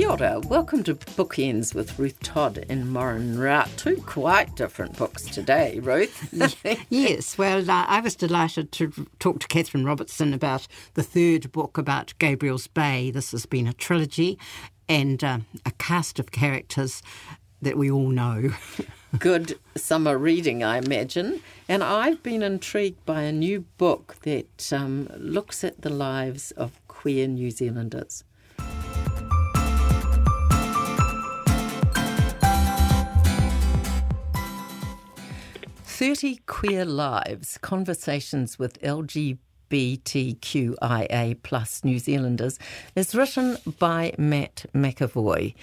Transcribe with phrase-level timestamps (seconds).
[0.00, 0.40] Kia ora.
[0.40, 3.68] Welcome to Bookenz with Ruth Todd and Morrin Rout.
[3.76, 6.26] Two quite different books today, Ruth.
[6.88, 11.76] yes, well, uh, I was delighted to talk to Catherine Robertson about the third book
[11.76, 13.10] about Gabriel's Bay.
[13.10, 14.38] This has been a trilogy
[14.88, 17.02] and uh, a cast of characters
[17.60, 18.54] that we all know.
[19.18, 21.42] Good summer reading, I imagine.
[21.68, 26.80] And I've been intrigued by a new book that um, looks at the lives of
[26.88, 28.24] queer New Zealanders.
[36.00, 39.36] 30 Queer Lives Conversations with LGBTQIA
[41.42, 42.58] plus New Zealanders
[42.96, 45.54] is written by Matt McEvoy.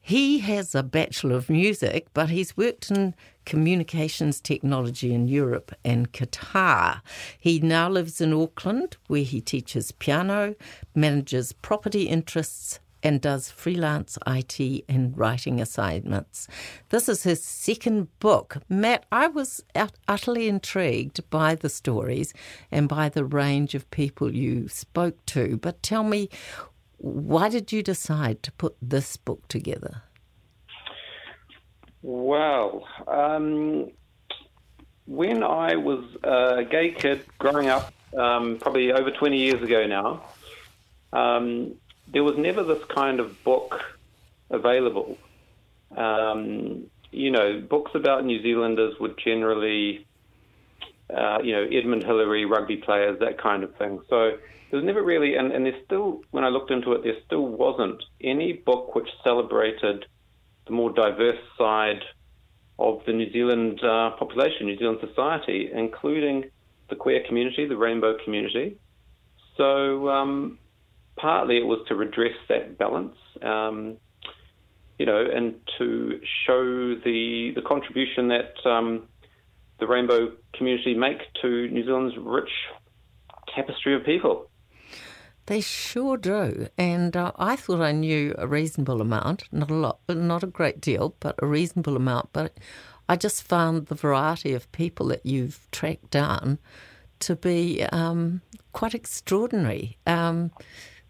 [0.00, 3.14] He has a Bachelor of Music, but he's worked in
[3.44, 7.00] communications technology in Europe and Qatar.
[7.38, 10.56] He now lives in Auckland, where he teaches piano,
[10.92, 16.48] manages property interests, and does freelance IT and writing assignments.
[16.90, 18.58] This is his second book.
[18.68, 19.62] Matt, I was
[20.08, 22.32] utterly intrigued by the stories
[22.70, 25.56] and by the range of people you spoke to.
[25.56, 26.28] But tell me,
[26.98, 30.02] why did you decide to put this book together?
[32.02, 33.90] Well, um,
[35.06, 40.22] when I was a gay kid growing up, um, probably over 20 years ago now,
[41.12, 41.74] um,
[42.12, 43.80] there was never this kind of book
[44.50, 45.18] available.
[45.96, 50.06] Um, you know, books about New Zealanders would generally,
[51.14, 54.00] uh, you know, Edmund Hillary, rugby players, that kind of thing.
[54.08, 54.38] So
[54.70, 57.46] there was never really, and, and there's still, when I looked into it, there still
[57.46, 60.06] wasn't any book which celebrated
[60.66, 62.02] the more diverse side
[62.78, 66.50] of the New Zealand uh, population, New Zealand society, including
[66.88, 68.78] the queer community, the rainbow community.
[69.56, 70.58] So um,
[71.16, 73.96] partly it was to redress that balance, um,
[74.98, 79.08] you know, and to show the the contribution that um,
[79.80, 82.50] the rainbow community make to New Zealand's rich
[83.54, 84.48] tapestry of people.
[85.46, 89.98] They sure do, and uh, I thought I knew a reasonable amount, not a lot,
[90.08, 92.28] not a great deal, but a reasonable amount.
[92.32, 92.58] But
[93.08, 96.58] I just found the variety of people that you've tracked down
[97.20, 98.40] to be um,
[98.72, 99.98] quite extraordinary.
[100.06, 100.52] Um,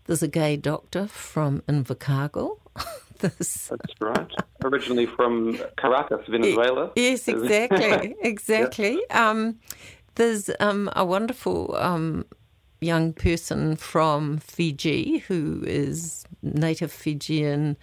[0.07, 2.59] there's a gay doctor from Invercargill.
[3.19, 3.71] That's
[4.01, 4.31] right.
[4.65, 6.91] Originally from Caracas, Venezuela.
[6.97, 9.01] Yes, exactly, exactly.
[9.11, 9.31] Yeah.
[9.31, 9.61] Um,
[10.17, 12.25] there's um, a wonderful um,
[12.81, 17.77] young person from Fiji who is native Fijian.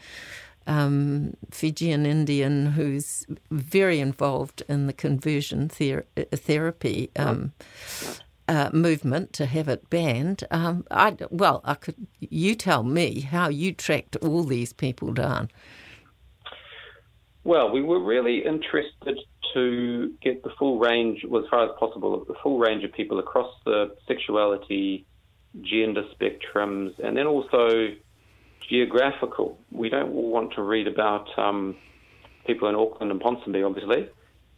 [0.68, 7.54] Um, Fijian Indian who's very involved in the conversion ther- therapy um,
[8.50, 10.44] uh, movement to have it banned.
[10.50, 12.08] Um, I, well, I could.
[12.20, 15.52] You tell me how you tracked all these people down.
[17.44, 19.20] Well, we were really interested
[19.54, 22.92] to get the full range, well, as far as possible, of the full range of
[22.92, 25.06] people across the sexuality,
[25.62, 27.90] gender spectrums, and then also
[28.68, 29.60] geographical.
[29.72, 31.76] We don't want to read about um,
[32.48, 34.10] people in Auckland and Ponsonby, obviously,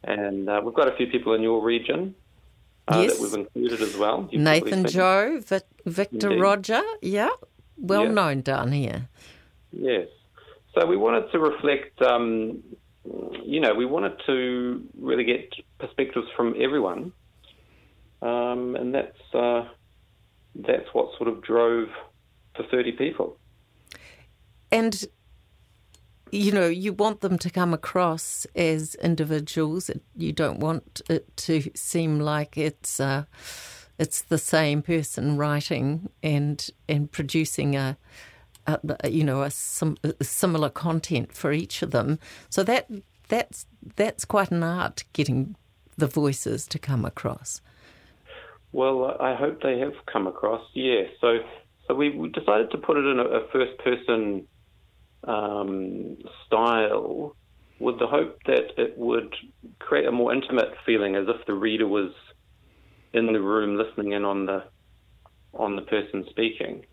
[0.06, 2.16] and uh, we've got a few people in your region
[2.92, 3.14] uh, yes.
[3.14, 4.28] that we've included as well.
[4.32, 6.42] You've Nathan Joe, Vic- Victor Indeed.
[6.42, 7.30] Roger, yeah,
[7.78, 8.12] well yeah.
[8.12, 9.08] known down here.
[9.72, 10.08] Yes.
[10.74, 12.64] So we wanted to reflect, um,
[13.44, 17.12] you know, we wanted to really get perspectives from everyone,
[18.22, 19.68] um, and that's uh,
[20.56, 21.90] that's what sort of drove
[22.58, 23.38] the thirty people.
[24.72, 25.06] And
[26.32, 29.92] you know, you want them to come across as individuals.
[30.16, 33.26] You don't want it to seem like it's uh,
[34.00, 37.98] it's the same person writing and and producing a,
[38.66, 42.18] a you know a, sim, a, similar content for each of them.
[42.50, 42.90] So that
[43.28, 43.66] that's
[43.98, 45.56] that's quite an art getting
[45.98, 47.62] the voices to come across.
[48.72, 50.66] Well, I hope they have come across.
[50.74, 51.04] Yeah.
[51.20, 51.40] So
[51.88, 54.48] so we decided to put it in a, a first person
[55.28, 57.36] um, style
[57.80, 59.34] with the hope that it would
[59.80, 62.12] create a more intimate feeling as if the reader was
[63.14, 64.64] in the room listening in on the
[65.54, 66.86] on the person speaking.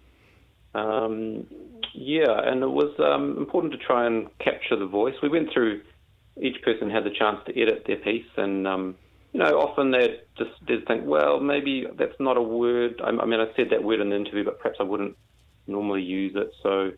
[0.75, 1.47] Um,
[1.95, 5.15] yeah, and it was um, important to try and capture the voice.
[5.23, 5.83] We went through
[6.41, 8.97] each person had the chance to edit their piece and um,
[9.33, 13.01] you know, often they just did think, well, maybe that's not a word.
[13.05, 15.17] I, I mean, I said that word in the interview, but perhaps I wouldn't
[15.67, 16.51] normally use it.
[16.63, 16.93] So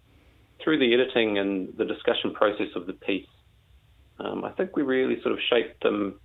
[0.62, 3.26] through the editing and the discussion process of the piece,
[4.18, 6.20] um, I think we really sort of shaped them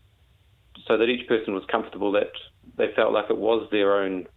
[0.88, 2.32] so that each person was comfortable that
[2.78, 4.28] they felt like it was their own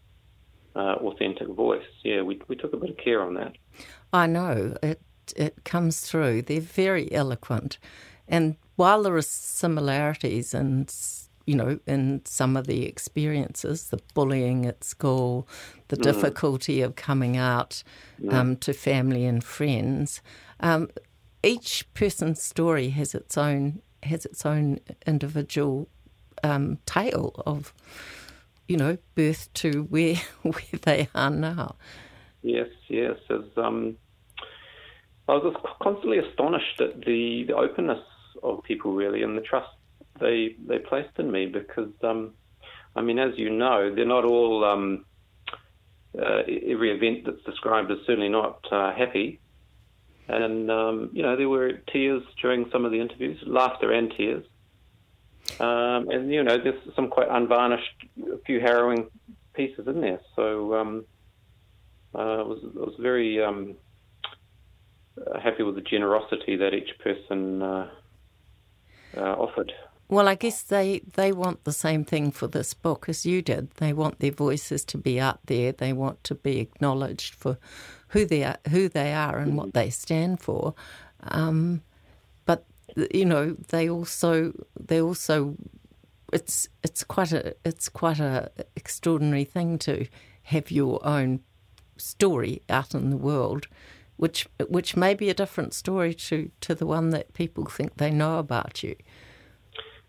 [0.77, 1.83] uh, authentic voice.
[2.05, 3.53] Yeah, we we took a bit of care on that.
[4.12, 5.00] I know it.
[5.37, 6.43] It comes through.
[6.43, 7.79] They're very eloquent,
[8.29, 10.89] and while there are similarities and
[11.49, 15.49] you know, in some of the experiences, the bullying at school,
[15.89, 16.03] the mm.
[16.03, 17.83] difficulty of coming out
[18.21, 18.31] mm.
[18.35, 20.21] um, to family and friends.
[20.61, 20.91] Um,
[21.43, 25.89] each person's story has its own has its own individual
[26.45, 27.73] um, tale of,
[28.69, 31.77] you know, birth to where where they are now.
[32.43, 33.17] Yes, yes.
[33.31, 33.97] As, um,
[35.29, 38.05] I was constantly astonished at the, the openness
[38.43, 39.78] of people, really, and the trust
[40.20, 42.35] they they placed in me because, um,
[42.97, 44.65] I mean, as you know, they're not all.
[44.65, 45.05] Um,
[46.19, 49.41] uh, every event that's described is certainly not uh, happy,
[50.26, 54.44] and um, you know there were tears during some of the interviews, laughter and tears,
[55.61, 59.11] um, and you know there's some quite unvarnished, a few harrowing
[59.53, 60.21] pieces in there.
[60.35, 61.05] So um,
[62.14, 63.76] uh, I was I was very um,
[65.43, 67.91] happy with the generosity that each person uh,
[69.17, 69.73] uh, offered.
[70.11, 73.73] Well, I guess they, they want the same thing for this book as you did.
[73.73, 75.71] They want their voices to be out there.
[75.73, 77.59] They want to be acknowledged for
[78.09, 80.75] who they are, who they are, and what they stand for.
[81.23, 81.83] Um,
[82.47, 82.65] but
[83.13, 85.57] you know, they also they also
[86.33, 90.07] it's it's quite a it's quite a extraordinary thing to
[90.45, 91.41] have your own
[91.99, 93.67] story out in the world,
[94.17, 98.11] which which may be a different story to to the one that people think they
[98.11, 98.97] know about you.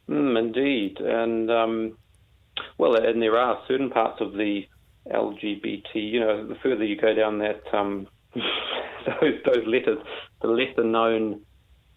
[0.09, 1.97] Mm, indeed, and um,
[2.79, 4.63] well, and there are certain parts of the
[5.07, 5.93] LGBT.
[5.93, 9.99] You know, the further you go down that um, those those letters,
[10.41, 11.41] the lesser known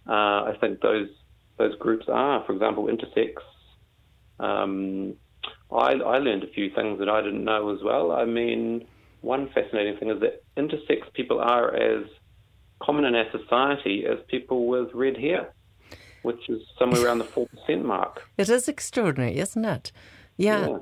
[0.07, 1.09] uh, I think those
[1.57, 2.45] those groups are.
[2.45, 3.33] For example, intersex.
[4.39, 5.15] Um,
[5.71, 8.13] I, I learned a few things that I didn't know as well.
[8.13, 8.87] I mean,
[9.23, 12.05] one fascinating thing is that intersex people are as
[12.83, 15.55] common in our society as people with red hair
[16.23, 18.29] which is somewhere around the 4% mark.
[18.39, 19.93] It is extraordinary, isn't it?
[20.37, 20.69] Yeah.
[20.69, 20.81] Yes.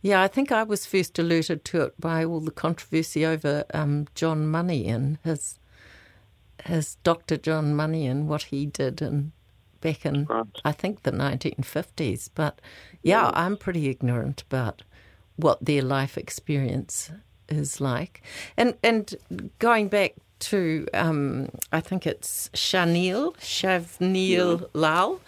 [0.00, 4.06] Yeah, I think I was first alerted to it by all the controversy over um,
[4.14, 5.58] John Money and his
[6.64, 7.36] his Dr.
[7.36, 9.32] John Money and what he did and
[9.80, 10.46] back in right.
[10.64, 12.30] I think the 1950s.
[12.34, 12.60] But
[13.02, 13.32] yeah, yes.
[13.34, 14.82] I'm pretty ignorant about
[15.36, 17.10] what their life experience
[17.48, 18.22] is like.
[18.56, 19.14] And and
[19.58, 24.66] going back to, um, I think it's Shaneel, Shavnil yeah.
[24.72, 25.20] Lal,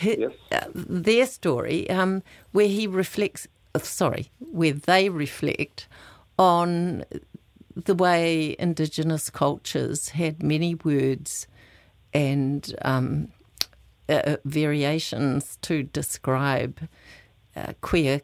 [0.00, 0.32] yes.
[0.52, 2.22] uh, their story, um,
[2.52, 5.88] where he reflects, uh, sorry, where they reflect
[6.38, 7.04] on
[7.74, 11.46] the way Indigenous cultures had many words
[12.12, 13.28] and um,
[14.08, 16.88] uh, uh variations to describe
[17.54, 18.22] uh, queer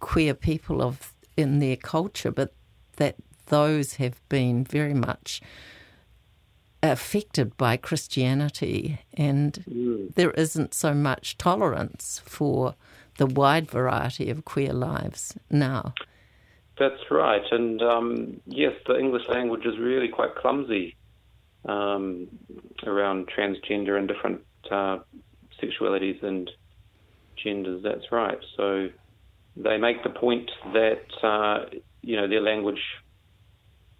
[0.00, 2.52] queer people of in their culture, but
[2.96, 3.16] that
[3.50, 5.42] those have been very much
[6.82, 10.14] affected by Christianity, and mm.
[10.14, 12.74] there isn't so much tolerance for
[13.18, 15.94] the wide variety of queer lives now.
[16.78, 20.96] That's right, and um, yes, the English language is really quite clumsy
[21.68, 22.28] um,
[22.86, 24.98] around transgender and different uh,
[25.62, 26.50] sexualities and
[27.36, 27.82] genders.
[27.82, 28.38] That's right.
[28.56, 28.88] So
[29.56, 31.66] they make the point that uh,
[32.00, 32.80] you know their language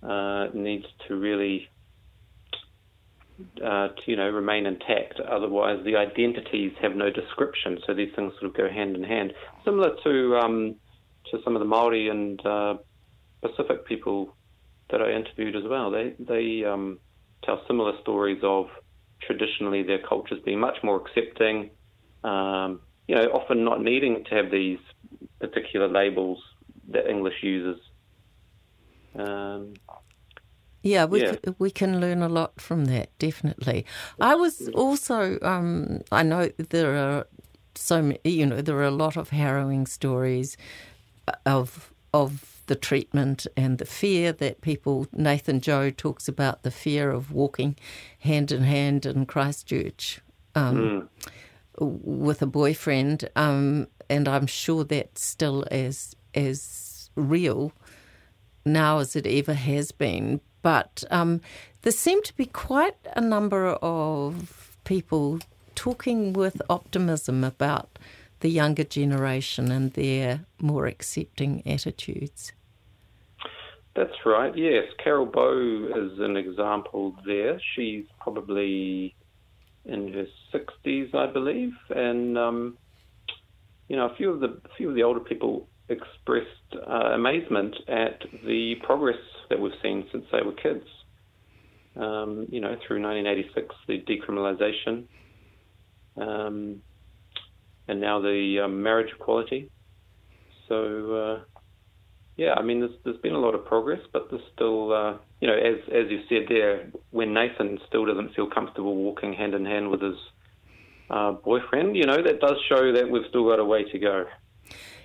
[0.03, 1.69] uh, needs to really
[3.65, 5.21] uh, to you know remain intact.
[5.21, 7.79] Otherwise, the identities have no description.
[7.87, 9.33] So these things sort of go hand in hand.
[9.65, 10.77] Similar to um,
[11.31, 12.75] to some of the Maori and uh,
[13.43, 14.35] Pacific people
[14.91, 15.91] that I interviewed as well.
[15.91, 16.99] They they um,
[17.45, 18.67] tell similar stories of
[19.23, 21.71] traditionally their cultures being much more accepting.
[22.25, 24.79] Um, you know, often not needing to have these
[25.41, 26.39] particular labels
[26.91, 27.81] that English uses.
[29.17, 29.75] Um,
[30.83, 31.35] yeah, we yeah.
[31.35, 33.11] Can, we can learn a lot from that.
[33.19, 33.85] Definitely.
[34.21, 37.27] I was also um, I know there are
[37.75, 40.57] so many, you know there are a lot of harrowing stories
[41.45, 45.07] of of the treatment and the fear that people.
[45.13, 47.77] Nathan Joe talks about the fear of walking
[48.21, 50.21] hand in hand in Christchurch
[50.55, 51.09] um,
[51.79, 52.01] mm.
[52.03, 57.73] with a boyfriend, um, and I'm sure that's still as as real
[58.65, 61.41] now as it ever has been but um,
[61.83, 65.41] there seem to be quite a number of people
[65.75, 67.99] talking with optimism about
[68.41, 72.53] the younger generation and their more accepting attitudes.
[73.95, 74.57] That's right.
[74.57, 77.61] Yes, Carol Bow is an example there.
[77.75, 79.15] She's probably
[79.85, 82.79] in her sixties, I believe, and um,
[83.89, 88.23] you know, a few of the few of the older people expressed uh, amazement at
[88.47, 89.19] the progress
[89.49, 90.87] that we've seen since they were kids.
[91.97, 95.05] Um, you know, through 1986, the decriminalisation,
[96.17, 96.81] um,
[97.89, 99.71] and now the um, marriage equality.
[100.69, 101.41] So, uh,
[102.37, 105.49] yeah, I mean, there's, there's been a lot of progress, but there's still, uh, you
[105.49, 109.67] know, as as you said there, when Nathan still doesn't feel comfortable walking hand in
[109.67, 110.17] hand with his
[111.11, 114.25] uh, boyfriend, you know, that does show that we've still got a way to go.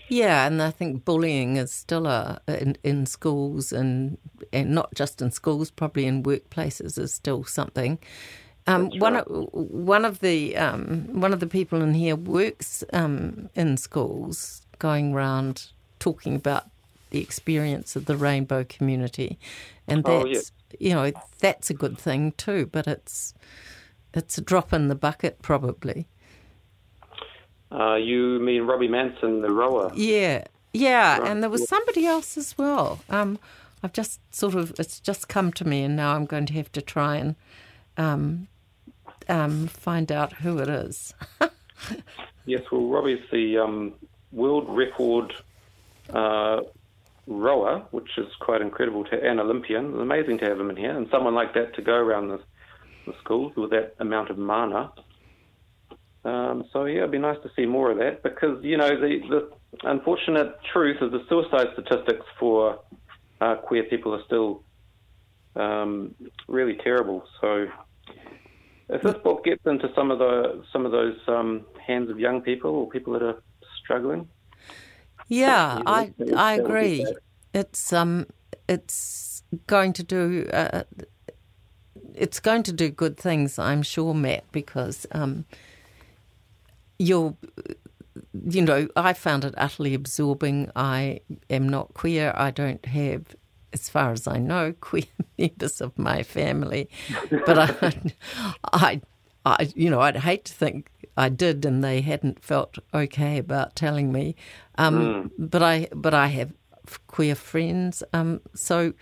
[0.07, 4.17] Yeah, and I think bullying is still a in, in schools and
[4.53, 7.99] and not just in schools, probably in workplaces is still something.
[8.67, 9.23] Um, one right.
[9.27, 14.61] of one of the um, one of the people in here works um, in schools,
[14.79, 15.67] going around
[15.99, 16.65] talking about
[17.11, 19.37] the experience of the rainbow community,
[19.87, 20.51] and that's Oh, yes.
[20.79, 22.67] you know that's a good thing too.
[22.71, 23.33] But it's
[24.13, 26.07] it's a drop in the bucket probably.
[27.77, 29.91] Uh, you mean Robbie Manson, the rower?
[29.95, 33.01] Yeah, yeah, Right, and there was somebody else as well.
[33.09, 33.39] Um,
[33.83, 36.71] I've just sort of it's just come to me, and now I'm going to have
[36.73, 37.35] to try and
[37.97, 38.47] um,
[39.27, 41.13] um, find out who it is.
[42.45, 43.93] Yes, well, Robbie's the um,
[44.31, 45.33] world record
[46.11, 46.61] uh,
[47.25, 49.93] rower, which is quite incredible to an Olympian.
[49.93, 52.39] It's amazing to have him in here, and someone like that to go around the,
[53.07, 54.91] the schools with that amount of mana.
[56.25, 59.19] Um, so yeah, it'd be nice to see more of that because you know the,
[59.29, 62.79] the unfortunate truth is the suicide statistics for
[63.41, 64.63] uh, queer people are still
[65.55, 66.15] um,
[66.47, 67.23] really terrible.
[67.39, 67.67] So
[68.89, 72.41] if this book gets into some of the some of those um, hands of young
[72.41, 73.41] people or people that are
[73.83, 74.27] struggling,
[75.27, 77.05] Yeah, Yeah, I I that would be agree.
[77.53, 78.25] It's um
[78.67, 80.83] it's going to do uh,
[82.15, 85.45] it's going to do good things, I'm sure, Matt, because um
[86.99, 87.35] you're
[88.49, 90.71] you know I found it utterly absorbing.
[90.75, 92.33] I am not queer.
[92.35, 93.35] I don't have.
[93.73, 95.03] As far as I know, queer
[95.37, 96.89] members of my family,
[97.45, 98.01] but I,
[98.71, 99.01] I,
[99.45, 103.75] I, you know, I'd hate to think I did, and they hadn't felt okay about
[103.75, 104.37] telling me.
[104.77, 106.53] Um, But I, but I have
[107.07, 108.01] queer friends.
[108.13, 108.93] Um, so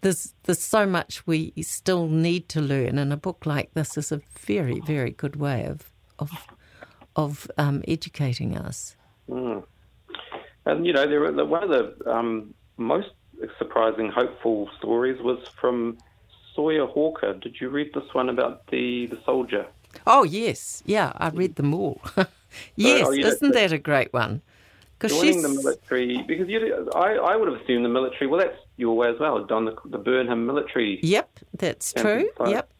[0.00, 4.10] there's there's so much we still need to learn, and a book like this is
[4.10, 6.32] a very very good way of of
[7.16, 8.96] of um, educating us.
[9.28, 13.10] and you know, there were, one of the um, most
[13.58, 15.98] surprising, hopeful stories was from
[16.54, 17.34] Sawyer Hawker.
[17.34, 19.66] Did you read this one about the the soldier?
[20.06, 22.00] Oh yes, yeah, I read them all.
[22.76, 24.42] yes, oh, you isn't so- that a great one?
[24.98, 28.26] Because Joining she's the military because you, I, I would have assumed the military.
[28.26, 29.42] Well, that's your way as well.
[29.44, 32.28] Done the, the Burnham military yep, that's true.
[32.36, 32.50] Site.
[32.50, 32.70] Yep,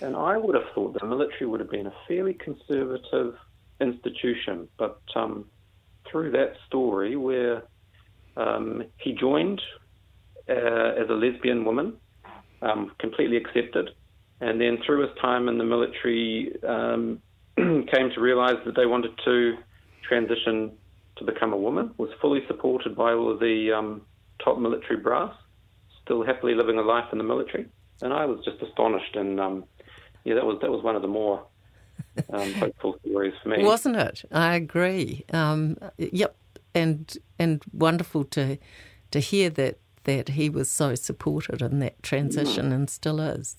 [0.00, 3.36] And I would have thought the military would have been a fairly conservative
[3.80, 5.44] institution, but um,
[6.10, 7.62] through that story where
[8.36, 9.60] um, he joined
[10.48, 11.94] uh, as a lesbian woman,
[12.62, 13.90] um, completely accepted,
[14.40, 17.20] and then through his time in the military, um,
[17.56, 19.56] came to realise that they wanted to
[20.08, 20.72] transition
[21.16, 24.02] to become a woman, was fully supported by all of the um,
[24.42, 25.34] top military brass,
[26.04, 27.66] still happily living a life in the military.
[28.00, 29.64] And I was just astonished, and um,
[30.24, 31.44] yeah, that was that was one of the more
[32.32, 33.62] um, hopeful stories for me.
[33.62, 34.24] wasn't it?
[34.32, 35.24] I agree.
[35.32, 36.36] Um, yep,
[36.74, 38.58] and and wonderful to
[39.10, 43.56] to hear that that he was so supported in that transition and still is.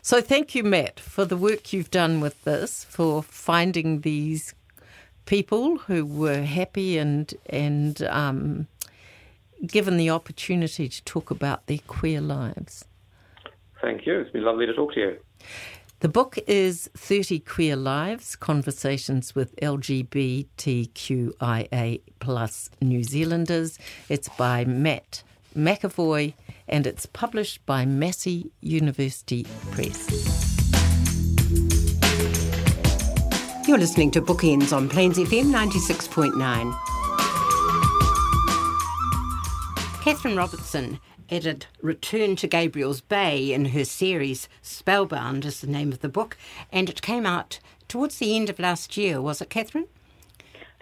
[0.00, 4.54] So thank you, Matt, for the work you've done with this, for finding these
[5.26, 8.66] people who were happy and and um,
[9.66, 12.84] given the opportunity to talk about their queer lives.
[13.82, 14.20] Thank you.
[14.20, 15.18] It's been lovely to talk to you.
[16.00, 20.40] The book is 30 Queer Lives Conversations with LGBTQIA
[22.20, 23.78] plus New Zealanders.
[24.08, 25.22] It's by Matt
[25.54, 26.32] McEvoy
[26.66, 30.08] and it's published by Massey University Press.
[33.68, 36.74] You're listening to Bookenz on Plains FM 96.9.
[40.02, 40.98] Catherine Robertson
[41.30, 46.36] edited Return to Gabriel's Bay in her series Spellbound is the name of the book,
[46.72, 49.86] and it came out towards the end of last year, was it, Catherine?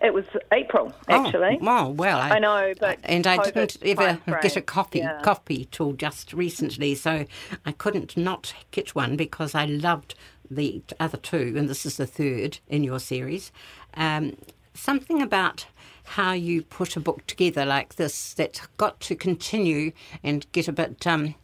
[0.00, 1.58] It was April, actually.
[1.60, 5.00] Oh, oh, well, I, I know, but and I COVID didn't ever get a copy
[5.00, 5.20] yeah.
[5.22, 7.26] copy till just recently, so
[7.66, 10.14] I couldn't not get one because I loved
[10.48, 13.50] the other two, and this is the third in your series.
[13.94, 14.36] Um,
[14.72, 15.66] something about
[16.08, 20.72] how you put a book together like this that's got to continue and get a
[20.72, 21.34] bit, um,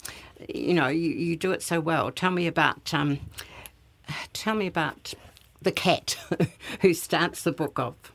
[0.48, 2.10] you know, you, you do it so well.
[2.10, 3.20] Tell me about, um,
[4.32, 5.12] tell me about
[5.60, 6.16] the cat
[6.80, 8.12] who starts the book off.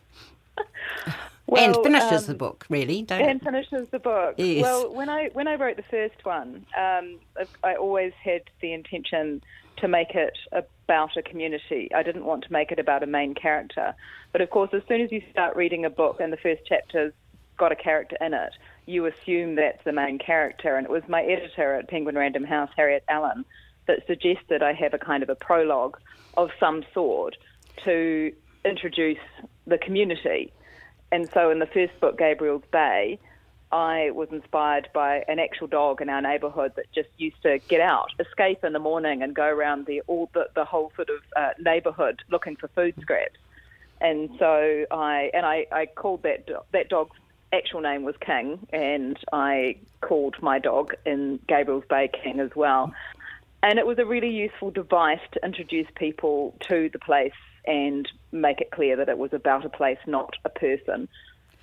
[1.49, 3.43] Well, and finishes um, the book, really, don't and it?
[3.43, 4.35] finishes the book.
[4.37, 4.61] Yes.
[4.61, 7.17] Well, when I when I wrote the first one, um,
[7.63, 9.41] I- always had the intention
[9.77, 10.37] to make it
[10.89, 11.87] about a community.
[11.93, 13.93] I didn't want to make it about a main character.
[14.31, 17.13] But of course, as soon as you start reading a book and the first chapter's
[17.57, 18.53] got a character in it,
[18.87, 20.77] you assume that's the main character.
[20.77, 23.45] And it was my editor at Penguin Random House, Harriet Allen,
[23.85, 25.99] that suggested I have a kind of a prologue
[26.37, 27.37] of some sort
[27.85, 28.33] to
[28.65, 29.19] introduce
[29.67, 30.51] the community.
[31.11, 33.19] And so in the first book, Gabriel's Bay,
[33.71, 37.81] I was inspired by an actual dog in our neighbourhood that just used to get
[37.81, 41.19] out, escape in the morning, and go around the all the, the whole sort of
[41.35, 43.37] uh, neighbourhood looking for food scraps.
[44.01, 47.15] And so I and I, I called that do- that dog's
[47.53, 52.93] actual name was King, and I called my dog in Gabriel's Bay King as well.
[53.61, 57.33] And it was a really useful device to introduce people to the place
[57.65, 61.09] and make it clear that it was about a place, not a person.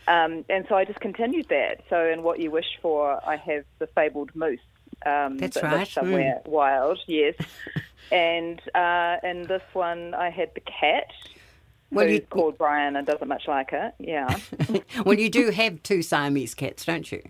[0.08, 1.82] Um, and so I just continued that.
[1.90, 4.60] So in What You Wish For, I have the fabled moose.
[5.04, 7.34] Um, That's that right, lives Somewhere wild, yes.
[8.12, 11.10] and uh, in this one, I had the cat,
[11.90, 13.94] Well, you- called Brian and doesn't much like it.
[13.98, 14.38] Yeah.
[15.04, 17.22] well, you do have two Siamese cats, don't you?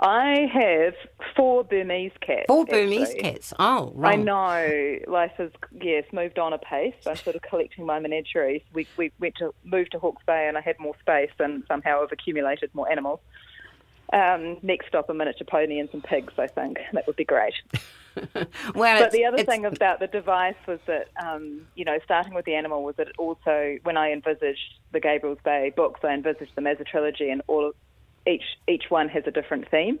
[0.00, 0.94] I have
[1.36, 2.44] four Burmese cats.
[2.48, 3.20] Four Burmese actually.
[3.20, 3.52] cats.
[3.58, 4.18] Oh, right.
[4.18, 6.94] I know life has yes moved on a pace.
[7.06, 8.62] I'm sort of collecting my menageries.
[8.72, 12.02] We we went to move to Hawke's Bay and I had more space and somehow
[12.02, 13.20] I've accumulated more animals.
[14.12, 16.34] Um, next stop a miniature pony and some pigs.
[16.38, 17.54] I think that would be great.
[18.74, 22.44] Well, But the other thing about the device was that, um, you know, starting with
[22.44, 26.54] the animal was that it also, when I envisaged the Gabriel's Bay books, I envisaged
[26.54, 27.74] them as a trilogy, and all of,
[28.26, 29.98] each each one has a different theme.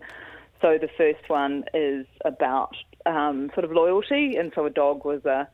[0.60, 2.74] So the first one is about
[3.06, 5.48] um, sort of loyalty, and so a dog was a,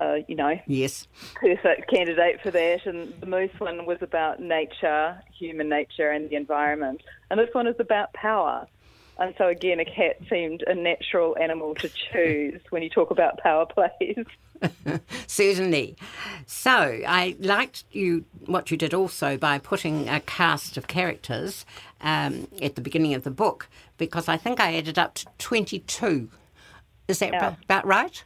[0.00, 1.06] a you know Yes.
[1.36, 2.84] perfect candidate for that.
[2.86, 7.02] And the moose one was about nature, human nature, and the environment.
[7.30, 8.66] And this one is about power.
[9.20, 13.38] And so again, a cat seemed a natural animal to choose when you talk about
[13.38, 14.24] power plays.
[15.26, 15.96] Certainly.
[16.46, 16.70] So
[17.06, 21.64] I liked you what you did also by putting a cast of characters
[22.00, 26.28] um, at the beginning of the book because I think I added up to twenty-two.
[27.08, 27.50] Is that Yeah.
[27.50, 28.24] ba- about right?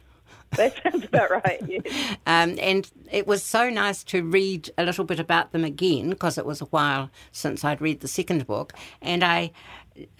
[0.57, 1.61] That sounds about right.
[1.67, 2.17] Yes.
[2.27, 6.37] Um, and it was so nice to read a little bit about them again because
[6.39, 9.51] it was a while since I'd read the second book, and I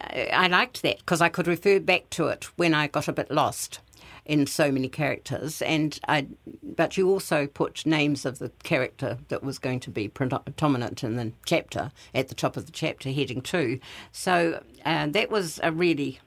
[0.00, 3.30] I liked that because I could refer back to it when I got a bit
[3.30, 3.80] lost
[4.24, 5.62] in so many characters.
[5.62, 6.26] And I,
[6.62, 11.16] but you also put names of the character that was going to be predominant in
[11.16, 13.78] the chapter at the top of the chapter, heading two.
[14.12, 16.20] So uh, that was a really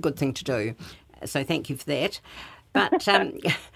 [0.00, 0.74] good thing to do.
[1.24, 2.20] So thank you for that.
[2.72, 3.38] But um,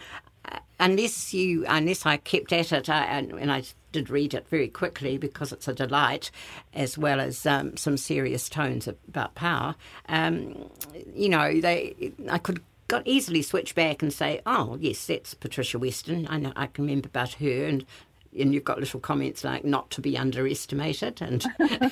[0.82, 4.68] unless you, unless I kept at it, I, and and I did read it very
[4.68, 6.30] quickly because it's a delight,
[6.74, 9.76] as well as um, some serious tones about power.
[10.08, 10.70] Um,
[11.14, 15.78] you know, they, I could got easily switch back and say, oh yes, that's Patricia
[15.78, 16.26] Weston.
[16.28, 17.86] I know, I can remember about her and.
[18.34, 21.44] And you've got little comments like not to be underestimated, and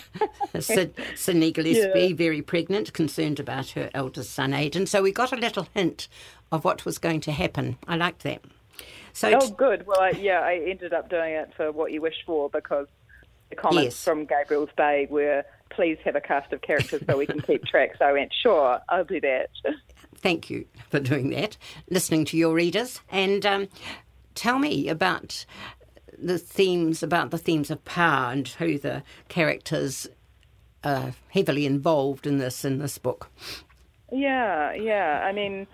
[0.59, 4.87] Sid, Sydney Gillespie, very pregnant, concerned about her eldest son Aidan.
[4.87, 6.09] So we got a little hint
[6.51, 7.77] of what was going to happen.
[7.87, 8.41] I liked that.
[9.21, 9.87] So Oh, good.
[9.87, 12.87] Well, I, yeah, I ended up doing it for what you wish for because
[13.51, 14.03] the comments Yes.
[14.05, 17.91] from Gabriel's Bay were, "Please have a cast of characters so we can keep track."
[17.99, 19.51] So I went, "Sure, I'll do that."
[20.17, 21.59] thank you for doing that,
[21.91, 23.69] listening to your readers, and um,
[24.35, 25.45] tell me about
[26.19, 30.09] the themes, about the themes of power and who the characters
[30.83, 33.29] are heavily involved in this in this book.
[34.11, 35.23] Yeah, yeah.
[35.27, 35.67] I mean,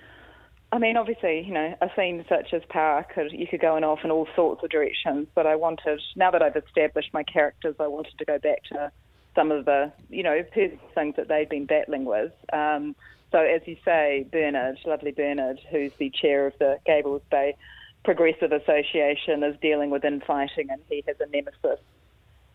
[0.73, 3.85] I mean, obviously, you know, a theme such as power could you could go in
[3.85, 5.29] off in all sorts of directions.
[5.35, 8.91] But I wanted, now that I've established my characters, I wanted to go back to
[9.35, 12.33] some of the, you know, things that they've been battling with.
[12.53, 12.97] Um,
[13.31, 17.57] so, as you say, Bernard, lovely Bernard, who's the chair of the Gabriel's Bay
[18.05, 21.81] Progressive Association, is dealing with infighting, and he has a nemesis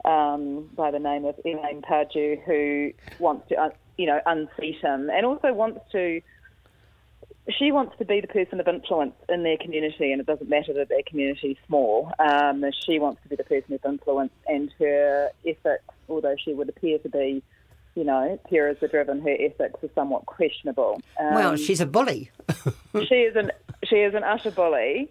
[0.04, 5.10] um, by the name of Elaine Pardew, who wants to, uh, you know, unseat him,
[5.10, 6.21] and also wants to.
[7.49, 10.73] She wants to be the person of influence in their community, and it doesn't matter
[10.73, 12.12] that their community is small.
[12.19, 16.69] Um, she wants to be the person of influence, and her ethics, although she would
[16.69, 17.41] appear to be,
[17.95, 21.01] you know, pure as the driven, her ethics are somewhat questionable.
[21.19, 22.30] Um, well, she's a bully.
[23.08, 23.51] she is an
[23.86, 25.10] she is an utter bully.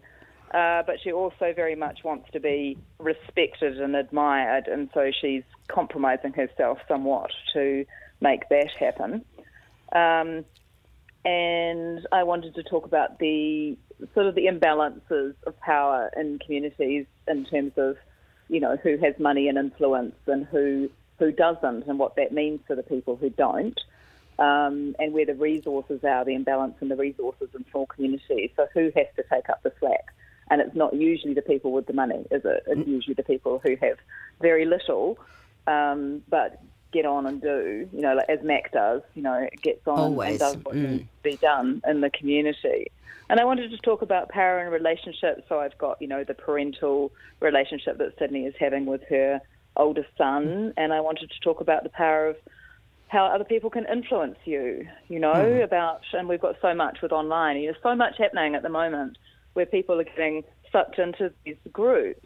[0.53, 5.45] Uh, but she also very much wants to be respected and admired, and so she's
[5.69, 7.85] compromising herself somewhat to
[8.21, 9.25] make that happen.
[9.93, 10.45] Um,
[11.24, 13.76] and I wanted to talk about the
[14.14, 17.96] sort of the imbalances of power in communities in terms of,
[18.48, 22.61] you know, who has money and influence and who who doesn't, and what that means
[22.66, 23.78] for the people who don't,
[24.38, 28.50] um, and where the resources are, the imbalance in the resources in small communities.
[28.56, 30.14] So who has to take up the slack?
[30.50, 32.62] And it's not usually the people with the money, is it?
[32.66, 33.98] It's usually the people who have
[34.40, 35.18] very little,
[35.66, 36.59] um, but
[36.92, 40.31] get on and do, you know, like as Mac does, you know, gets on Always.
[40.31, 40.90] and does what Mm.
[40.90, 42.87] needs to be done in the community.
[43.29, 45.42] And I wanted to talk about power and relationships.
[45.48, 49.40] So I've got, you know, the parental relationship that Sydney is having with her
[49.76, 52.37] oldest son, and I wanted to talk about the power of
[53.07, 57.12] how other people can influence you, you know, about, and we've got so much with
[57.12, 57.61] online.
[57.62, 59.16] There's so much happening at the moment
[59.55, 62.20] where people are getting sucked into these groups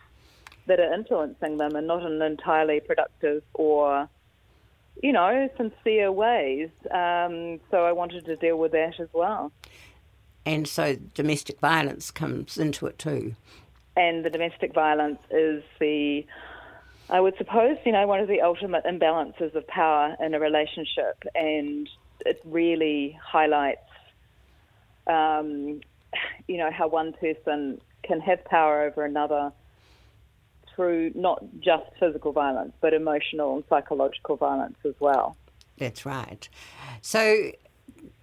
[0.66, 4.08] that are influencing them and not an entirely productive or,
[5.02, 6.70] you know, sincere ways.
[6.90, 9.52] Um, so I wanted to deal with that as well.
[10.46, 13.34] And so domestic violence comes into it too.
[13.96, 16.26] and the domestic violence is the,
[17.10, 21.22] I would suppose, you know, one of the ultimate imbalances of power in a relationship,
[21.34, 21.88] and
[22.26, 23.80] it really highlights,
[25.06, 25.80] um,
[26.48, 29.52] you know, how one person can have power over another
[30.74, 35.36] through not just physical violence, but emotional and psychological violence as well.
[35.78, 36.48] That's right.
[37.00, 37.50] So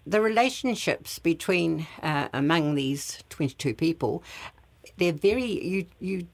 [0.06, 4.24] the relationships between uh, among these 22 people,
[4.98, 6.28] they're very you you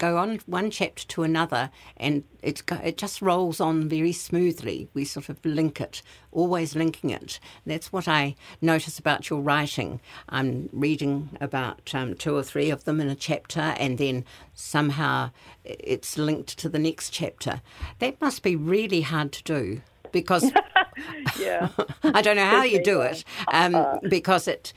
[0.00, 4.88] go on one chapter to another and it it just rolls on very smoothly.
[4.94, 7.38] We sort of link it, always linking it.
[7.64, 10.00] That's what I notice about your writing.
[10.28, 15.30] I'm reading about um, two or three of them in a chapter, and then somehow
[15.64, 17.60] it's linked to the next chapter.
[17.98, 20.50] That must be really hard to do because
[21.38, 21.68] Yeah.
[22.02, 24.72] I don't know how you do it um, because it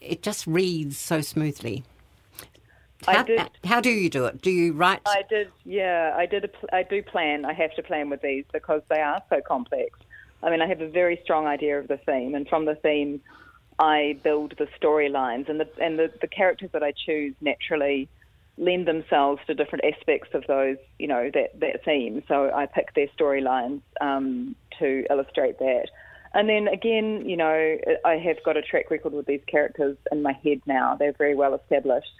[0.00, 1.84] it just reads so smoothly.
[3.06, 4.40] I How, did- how do you do it?
[4.42, 5.00] Do you write?
[5.06, 6.44] I did, yeah, I did.
[6.44, 7.44] A, I do plan.
[7.44, 9.98] I have to plan with these because they are so complex.
[10.42, 13.20] I mean, I have a very strong idea of the theme, and from the theme,
[13.78, 18.08] I build the storylines, and the and the, the characters that I choose naturally
[18.58, 22.22] lend themselves to different aspects of those, you know, that that theme.
[22.28, 25.86] So I pick their storylines um, to illustrate that.
[26.34, 30.22] And then again, you know, I have got a track record with these characters in
[30.22, 30.96] my head now.
[30.96, 32.12] They're very well established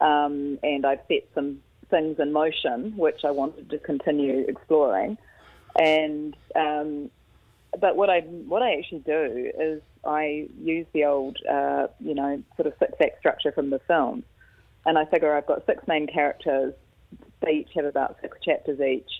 [0.00, 1.60] um, and I've set some
[1.90, 5.18] things in motion which I wanted to continue exploring.
[5.78, 7.10] And um,
[7.78, 12.42] but what I what I actually do is I use the old uh, you know
[12.56, 14.24] sort of six act structure from the film,
[14.86, 16.74] and I figure I've got six main characters.
[17.40, 19.10] They each have about six chapters each,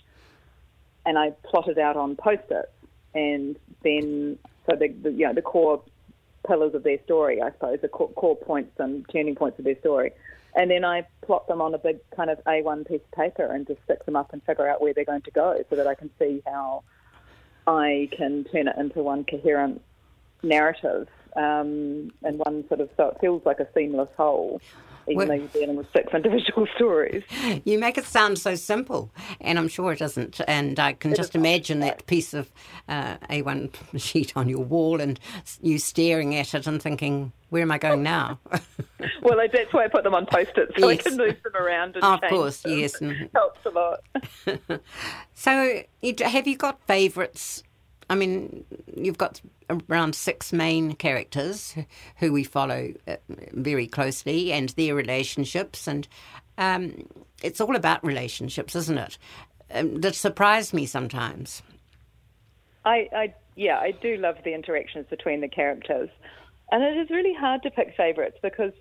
[1.05, 2.71] and I plot it out on post-its,
[3.13, 4.37] and then
[4.69, 5.81] so the, the you know the core
[6.45, 9.79] pillars of their story, I suppose, the core, core points and turning points of their
[9.79, 10.11] story.
[10.55, 13.65] And then I plot them on a big kind of A1 piece of paper and
[13.65, 15.95] just stick them up and figure out where they're going to go so that I
[15.95, 16.83] can see how
[17.67, 19.81] I can turn it into one coherent
[20.43, 24.61] narrative um, and one sort of, so it feels like a seamless whole,
[25.07, 27.23] even though you're dealing with six individual stories.
[27.65, 30.39] You make it sound so simple, and I'm sure it isn't.
[30.47, 32.51] And I can just imagine that piece of
[32.87, 35.19] uh, A1 sheet on your wall and
[35.61, 38.39] you staring at it and thinking, "Where am I going now?"
[39.21, 40.99] well, that's why I put them on post-its so Yes.
[41.05, 42.77] I can move them around and Of change course, them.
[42.79, 43.99] yes, and- Helps a lot.
[45.33, 45.83] So,
[46.23, 47.63] have you got favourites?
[48.11, 51.73] I mean, you've got around six main characters
[52.17, 53.15] who we follow uh,
[53.53, 56.05] very closely and their relationships, and
[56.57, 57.07] um,
[57.41, 59.17] it's all about relationships, isn't it?
[59.73, 61.63] Um, that surprise me sometimes.
[62.83, 66.09] I, I yeah, I do love the interactions between the characters,
[66.69, 68.73] and it is really hard to pick favourites because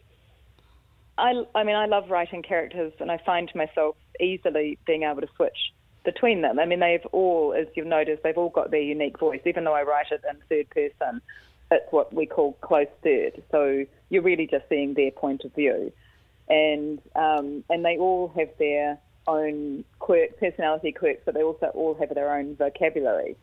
[1.19, 5.29] I, I mean, I love writing characters, and I find myself easily being able to
[5.37, 5.73] switch
[6.05, 6.59] between them.
[6.59, 9.41] I mean, they've all, as you've noticed, they've all got their unique voice.
[9.45, 11.21] Even though I write it in third person,
[11.71, 13.43] it's what we call close third.
[13.51, 15.93] So you're really just seeing their point of view,
[16.49, 21.95] and um, and they all have their own quirk, personality quirks, but they also all
[21.95, 23.37] have their own vocabulary.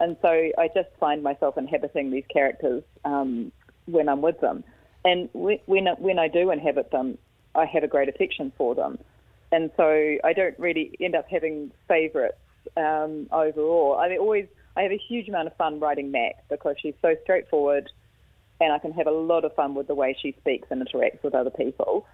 [0.00, 3.52] And so I just find myself inhabiting these characters um,
[3.86, 4.64] when I'm with them.
[5.04, 7.18] And when, when I do inhabit them,
[7.54, 8.98] I have a great affection for them.
[9.54, 12.34] And so I don't really end up having favourites
[12.76, 13.96] um, overall.
[14.00, 17.14] I mean, always I have a huge amount of fun writing Mac because she's so
[17.22, 17.88] straightforward,
[18.60, 21.22] and I can have a lot of fun with the way she speaks and interacts
[21.22, 22.04] with other people.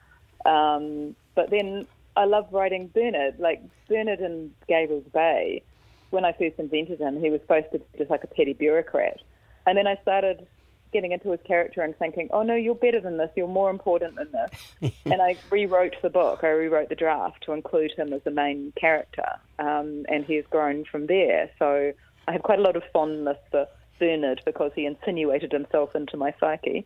[0.45, 3.39] Um, but then I love writing Bernard.
[3.39, 5.63] Like Bernard in Gabriel's Bay,
[6.11, 9.19] when I first invented him, he was supposed to be just like a petty bureaucrat.
[9.67, 10.47] And then I started
[10.93, 14.17] getting into his character and thinking, oh no, you're better than this, you're more important
[14.17, 14.93] than this.
[15.05, 18.73] and I rewrote the book, I rewrote the draft to include him as the main
[18.79, 19.29] character.
[19.59, 21.51] Um, and he has grown from there.
[21.59, 21.93] So
[22.27, 23.67] I have quite a lot of fondness for
[23.99, 26.85] Bernard because he insinuated himself into my psyche.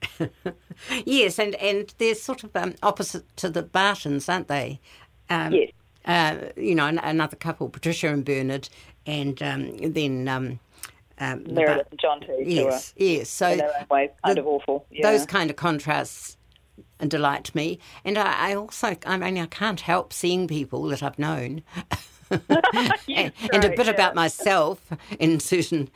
[1.06, 4.80] yes, and, and they're sort of um, opposite to the Bartons, aren't they?
[5.30, 5.70] Um, yes.
[6.04, 8.68] Uh, you know, another couple, Patricia and Bernard,
[9.06, 10.58] and um, then
[11.18, 12.42] um, Meredith and John too.
[12.44, 13.29] Yes, yes.
[13.29, 14.87] So in their own way, kind the, of awful.
[14.90, 15.11] Yeah.
[15.11, 16.37] Those kind of contrasts
[17.07, 21.18] delight me, and I, I, also, I mean, I can't help seeing people that I've
[21.18, 21.62] known.
[22.31, 23.90] and, and, a bit yeah.
[23.90, 24.81] about myself
[25.18, 25.90] in certain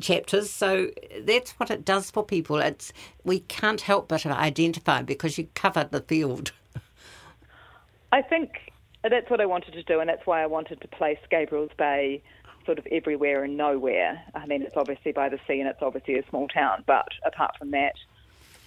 [0.00, 0.50] chapters.
[0.50, 0.90] So
[1.20, 2.58] that's what it does for people.
[2.58, 2.92] It's
[3.24, 6.52] we can't help but identify because you cover the field.
[8.12, 8.72] I think
[9.08, 12.22] that's what I wanted to do, and that's why I wanted to place Gabriel's Bay
[12.68, 14.22] sort of everywhere and nowhere.
[14.34, 17.56] I mean, it's obviously by the sea and it's obviously a small town, but apart
[17.56, 17.94] from that,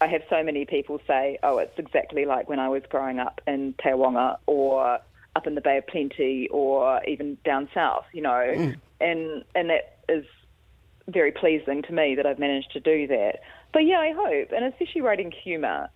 [0.02, 3.42] I have so many people say, oh, it's exactly like when I was growing up
[3.46, 4.98] in Te Awanga or
[5.36, 8.76] up in the Bay of Plenty or even down south, you know, mm.
[9.00, 10.26] and and that is
[11.08, 13.42] very pleasing to me that I've managed to do that.
[13.72, 15.90] But yeah, I hope, and especially writing humour.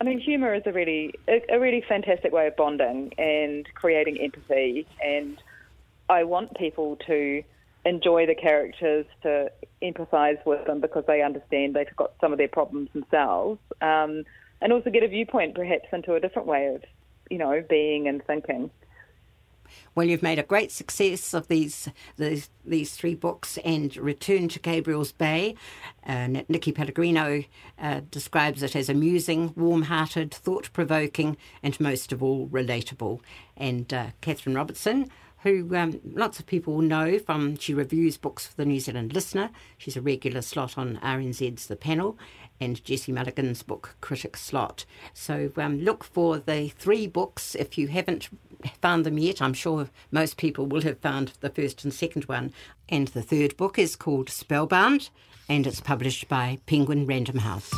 [0.00, 4.20] I mean, humour is a really a, a really fantastic way of bonding and creating
[4.20, 5.42] empathy and
[6.08, 7.42] I want people to
[7.84, 9.50] enjoy the characters, to
[9.82, 14.24] empathise with them because they understand they've got some of their problems themselves, um,
[14.60, 16.82] and also get a viewpoint perhaps into a different way of,
[17.30, 18.70] you know, being and thinking.
[19.94, 24.58] Well, you've made a great success of these these, these three books and Return to
[24.58, 25.56] Gabriel's Bay.
[26.06, 27.44] Uh, Nicky Pellegrino
[27.78, 33.20] uh, describes it as amusing, warm hearted, thought provoking, and most of all, relatable.
[33.56, 35.10] And uh, Catherine Robertson
[35.42, 39.50] who um, lots of people know from she reviews books for the New Zealand Listener.
[39.76, 42.18] She's a regular slot on RNZ's The Panel
[42.60, 44.84] and Jesse Mulligan's book Critic Slot.
[45.14, 48.28] So um, look for the three books if you haven't
[48.80, 49.40] found them yet.
[49.40, 52.52] I'm sure most people will have found the first and second one.
[52.88, 55.10] And the third book is called Spellbound
[55.48, 57.72] and it's published by Penguin Random House.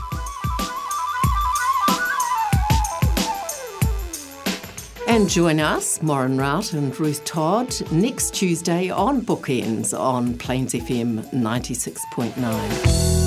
[5.10, 11.28] And join us, Morrin Rout and Ruth Todd, next Tuesday on Bookenz on Plains FM
[11.32, 13.19] 96.9.